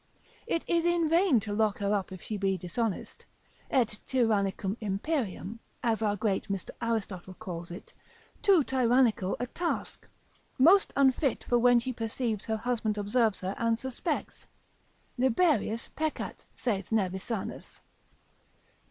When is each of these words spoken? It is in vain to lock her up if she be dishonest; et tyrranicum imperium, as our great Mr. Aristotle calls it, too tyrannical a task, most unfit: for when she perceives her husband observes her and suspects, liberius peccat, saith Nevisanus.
It 0.47 0.65
is 0.67 0.83
in 0.87 1.07
vain 1.07 1.39
to 1.41 1.53
lock 1.53 1.77
her 1.77 1.93
up 1.93 2.11
if 2.11 2.23
she 2.23 2.35
be 2.35 2.57
dishonest; 2.57 3.23
et 3.69 3.99
tyrranicum 4.07 4.75
imperium, 4.81 5.59
as 5.83 6.01
our 6.01 6.15
great 6.15 6.47
Mr. 6.47 6.71
Aristotle 6.81 7.35
calls 7.35 7.69
it, 7.69 7.93
too 8.41 8.63
tyrannical 8.63 9.35
a 9.39 9.45
task, 9.45 10.07
most 10.57 10.91
unfit: 10.95 11.43
for 11.43 11.59
when 11.59 11.77
she 11.77 11.93
perceives 11.93 12.45
her 12.45 12.57
husband 12.57 12.97
observes 12.97 13.41
her 13.41 13.53
and 13.59 13.77
suspects, 13.77 14.47
liberius 15.19 15.87
peccat, 15.95 16.45
saith 16.55 16.89
Nevisanus. 16.91 17.81